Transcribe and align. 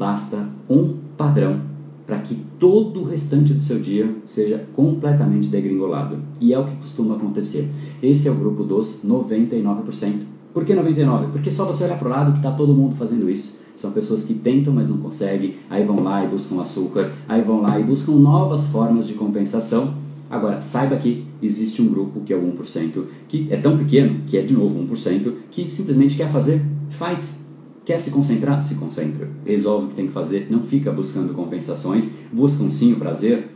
basta 0.00 0.48
um 0.66 0.94
padrão 1.14 1.60
para 2.06 2.20
que 2.20 2.34
todo 2.58 3.02
o 3.02 3.04
restante 3.04 3.52
do 3.52 3.60
seu 3.60 3.78
dia 3.78 4.10
seja 4.24 4.66
completamente 4.74 5.48
degringolado. 5.48 6.16
E 6.40 6.54
é 6.54 6.58
o 6.58 6.64
que 6.64 6.74
costuma 6.76 7.16
acontecer. 7.16 7.68
Esse 8.02 8.26
é 8.26 8.30
o 8.30 8.34
grupo 8.34 8.64
dos 8.64 9.04
99%. 9.04 10.22
Por 10.54 10.64
que 10.64 10.74
99%? 10.74 11.30
Porque 11.32 11.50
só 11.50 11.66
você 11.66 11.84
olhar 11.84 11.98
para 11.98 12.08
o 12.08 12.10
lado 12.10 12.32
que 12.32 12.38
está 12.38 12.50
todo 12.50 12.72
mundo 12.72 12.96
fazendo 12.96 13.28
isso. 13.28 13.60
São 13.76 13.92
pessoas 13.92 14.24
que 14.24 14.32
tentam, 14.32 14.72
mas 14.72 14.88
não 14.88 14.96
conseguem, 14.96 15.56
aí 15.68 15.84
vão 15.84 16.02
lá 16.02 16.24
e 16.24 16.28
buscam 16.28 16.62
açúcar, 16.62 17.12
aí 17.28 17.42
vão 17.42 17.60
lá 17.60 17.78
e 17.78 17.84
buscam 17.84 18.12
novas 18.12 18.64
formas 18.66 19.06
de 19.06 19.12
compensação. 19.12 19.94
Agora, 20.30 20.62
saiba 20.62 20.96
que 20.96 21.26
existe 21.42 21.82
um 21.82 21.88
grupo 21.88 22.20
que 22.20 22.32
é 22.32 22.36
o 22.36 22.40
1%, 22.40 23.04
que 23.28 23.48
é 23.50 23.56
tão 23.58 23.76
pequeno, 23.76 24.22
que 24.26 24.38
é 24.38 24.42
de 24.42 24.54
novo 24.54 24.82
1%, 24.82 25.32
que 25.50 25.70
simplesmente 25.70 26.16
quer 26.16 26.32
fazer, 26.32 26.62
faz. 26.88 27.49
Quer 27.90 27.98
se 27.98 28.12
concentrar? 28.12 28.62
Se 28.62 28.76
concentra. 28.76 29.28
Resolve 29.44 29.86
o 29.86 29.88
que 29.88 29.96
tem 29.96 30.06
que 30.06 30.12
fazer, 30.12 30.46
não 30.48 30.62
fica 30.62 30.92
buscando 30.92 31.34
compensações, 31.34 32.12
buscam 32.32 32.70
sim 32.70 32.92
o 32.92 32.98
prazer, 33.00 33.48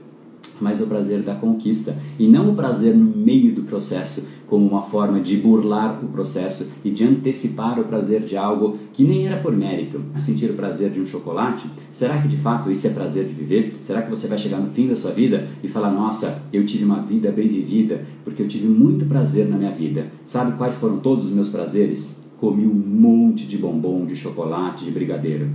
mas 0.61 0.83
o 0.83 0.89
prazer 0.89 1.23
da 1.23 1.37
conquista 1.37 1.97
e 2.19 2.27
não 2.27 2.51
o 2.51 2.57
prazer 2.57 2.97
no 2.97 3.05
meio 3.05 3.55
do 3.55 3.63
processo 3.63 4.27
como 4.49 4.67
uma 4.67 4.83
forma 4.83 5.21
de 5.21 5.37
burlar 5.37 6.05
o 6.05 6.09
processo 6.09 6.67
e 6.85 6.91
de 6.91 7.05
antecipar 7.05 7.79
o 7.79 7.85
prazer 7.85 8.25
de 8.25 8.37
algo 8.37 8.77
que 8.93 9.05
nem 9.05 9.25
era 9.25 9.37
por 9.37 9.57
mérito. 9.57 10.03
Sentir 10.19 10.51
o 10.51 10.55
prazer 10.55 10.91
de 10.91 11.01
um 11.01 11.07
chocolate, 11.07 11.71
será 11.93 12.19
que 12.19 12.27
de 12.27 12.37
fato 12.37 12.69
isso 12.69 12.89
é 12.89 12.91
prazer 12.91 13.27
de 13.27 13.35
viver? 13.35 13.73
Será 13.83 14.03
que 14.03 14.11
você 14.11 14.27
vai 14.27 14.37
chegar 14.37 14.59
no 14.59 14.67
fim 14.67 14.89
da 14.89 14.97
sua 14.97 15.13
vida 15.13 15.47
e 15.63 15.69
falar: 15.69 15.93
"Nossa, 15.93 16.43
eu 16.53 16.67
tive 16.67 16.85
uma 16.85 16.99
vida 16.99 17.31
bem 17.31 17.47
vivida 17.47 18.03
porque 18.25 18.43
eu 18.43 18.49
tive 18.49 18.67
muito 18.67 19.07
prazer 19.07 19.47
na 19.47 19.57
minha 19.57 19.71
vida". 19.71 20.09
Sabe 20.25 20.57
quais 20.57 20.75
foram 20.75 20.97
todos 20.97 21.27
os 21.27 21.31
meus 21.31 21.49
prazeres? 21.49 22.24
Comi 22.39 22.67
um 22.67 22.75
monte 22.75 23.47
de 23.47 23.57
bombom, 23.57 24.05
de 24.07 24.17
chocolate, 24.17 24.85
de 24.85 24.91
brigadeiro. 24.91 25.49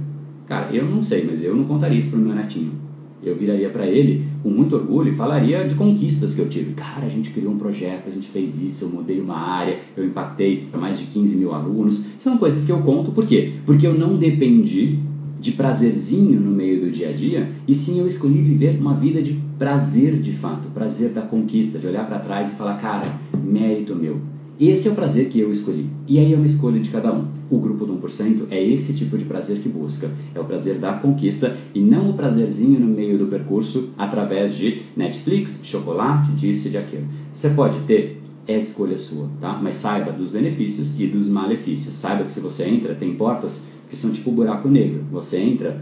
Cara, 0.45 0.73
eu 0.73 0.85
não 0.85 1.03
sei, 1.03 1.23
mas 1.23 1.43
eu 1.43 1.55
não 1.55 1.65
contaria 1.65 1.99
isso 1.99 2.09
pro 2.09 2.19
meu 2.19 2.33
netinho 2.33 2.89
eu 3.21 3.35
viraria 3.35 3.69
para 3.69 3.85
ele 3.85 4.25
com 4.41 4.49
muito 4.49 4.75
orgulho 4.75 5.11
e 5.11 5.15
falaria 5.15 5.65
de 5.65 5.75
conquistas 5.75 6.33
que 6.33 6.41
eu 6.41 6.47
tive. 6.47 6.73
Cara, 6.73 7.05
a 7.05 7.09
gente 7.09 7.31
criou 7.31 7.53
um 7.53 7.57
projeto, 7.57 8.07
a 8.07 8.11
gente 8.11 8.27
fez 8.27 8.59
isso, 8.59 8.85
eu 8.85 8.89
mudei 8.89 9.19
uma 9.19 9.35
área, 9.35 9.79
eu 9.95 10.05
impactei 10.05 10.63
mais 10.73 10.97
de 10.97 11.05
15 11.05 11.35
mil 11.35 11.53
alunos. 11.53 12.05
São 12.17 12.37
coisas 12.37 12.63
que 12.63 12.71
eu 12.71 12.79
conto, 12.79 13.11
por 13.11 13.25
quê? 13.25 13.53
Porque 13.65 13.85
eu 13.85 13.93
não 13.93 14.15
dependi 14.17 14.97
de 15.39 15.51
prazerzinho 15.53 16.39
no 16.39 16.51
meio 16.51 16.81
do 16.81 16.91
dia 16.91 17.09
a 17.09 17.13
dia, 17.13 17.49
e 17.67 17.73
sim 17.73 17.99
eu 17.99 18.07
escolhi 18.07 18.41
viver 18.41 18.77
uma 18.77 18.93
vida 18.93 19.21
de 19.21 19.33
prazer 19.57 20.19
de 20.19 20.33
fato, 20.33 20.67
prazer 20.73 21.09
da 21.11 21.21
conquista, 21.21 21.79
de 21.79 21.87
olhar 21.87 22.05
para 22.05 22.19
trás 22.19 22.49
e 22.49 22.55
falar, 22.55 22.75
cara, 22.75 23.05
mérito 23.41 23.95
meu. 23.95 24.19
Esse 24.59 24.89
é 24.89 24.91
o 24.91 24.95
prazer 24.95 25.29
que 25.29 25.39
eu 25.39 25.49
escolhi. 25.51 25.89
E 26.05 26.19
aí 26.19 26.33
é 26.33 26.35
uma 26.35 26.45
escolha 26.45 26.81
de 26.81 26.89
cada 26.89 27.13
um. 27.13 27.27
O 27.49 27.59
grupo 27.59 27.85
do 27.85 27.93
1% 27.93 28.47
é 28.51 28.61
esse 28.61 28.93
tipo 28.93 29.17
de 29.17 29.23
prazer 29.23 29.59
que 29.59 29.69
busca. 29.69 30.11
É 30.35 30.39
o 30.39 30.43
prazer 30.43 30.79
da 30.79 30.91
conquista 30.95 31.55
e 31.73 31.79
não 31.79 32.09
o 32.09 32.13
prazerzinho 32.13 32.77
no 32.77 32.87
meio 32.87 33.17
do 33.17 33.27
percurso 33.27 33.91
através 33.97 34.53
de 34.53 34.81
Netflix, 34.97 35.61
chocolate, 35.63 36.33
disso 36.33 36.67
e 36.67 36.71
de 36.71 36.77
aquilo. 36.77 37.05
Você 37.33 37.49
pode 37.51 37.79
ter, 37.85 38.21
é 38.45 38.59
escolha 38.59 38.97
sua, 38.97 39.29
tá? 39.39 39.57
Mas 39.63 39.75
saiba 39.75 40.11
dos 40.11 40.29
benefícios 40.29 40.99
e 40.99 41.07
dos 41.07 41.29
malefícios. 41.29 41.95
Saiba 41.95 42.25
que 42.25 42.31
se 42.31 42.41
você 42.41 42.65
entra, 42.65 42.93
tem 42.95 43.15
portas 43.15 43.65
que 43.89 43.95
são 43.95 44.11
tipo 44.11 44.29
buraco 44.29 44.67
negro. 44.67 45.05
Você 45.09 45.37
entra, 45.37 45.81